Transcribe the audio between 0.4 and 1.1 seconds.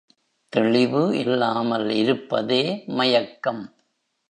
தெளிவு